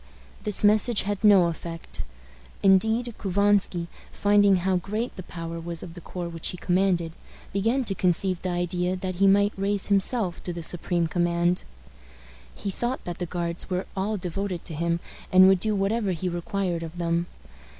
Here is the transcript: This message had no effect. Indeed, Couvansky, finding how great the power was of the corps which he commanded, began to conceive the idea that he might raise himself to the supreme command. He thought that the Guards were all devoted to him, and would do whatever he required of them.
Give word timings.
This 0.41 0.63
message 0.63 1.03
had 1.03 1.23
no 1.23 1.45
effect. 1.45 2.01
Indeed, 2.63 3.13
Couvansky, 3.19 3.85
finding 4.11 4.55
how 4.55 4.77
great 4.77 5.15
the 5.15 5.21
power 5.21 5.59
was 5.59 5.83
of 5.83 5.93
the 5.93 6.01
corps 6.01 6.27
which 6.27 6.47
he 6.47 6.57
commanded, 6.57 7.11
began 7.53 7.83
to 7.83 7.93
conceive 7.93 8.41
the 8.41 8.49
idea 8.49 8.95
that 8.95 9.17
he 9.17 9.27
might 9.27 9.53
raise 9.55 9.89
himself 9.89 10.41
to 10.41 10.51
the 10.53 10.63
supreme 10.63 11.05
command. 11.05 11.61
He 12.55 12.71
thought 12.71 13.03
that 13.05 13.19
the 13.19 13.27
Guards 13.27 13.69
were 13.69 13.85
all 13.95 14.17
devoted 14.17 14.65
to 14.65 14.73
him, 14.73 14.99
and 15.31 15.47
would 15.47 15.59
do 15.59 15.75
whatever 15.75 16.13
he 16.13 16.27
required 16.29 16.81
of 16.81 16.97
them. 16.97 17.27